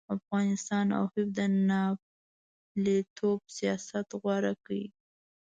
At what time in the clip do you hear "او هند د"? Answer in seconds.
0.97-1.39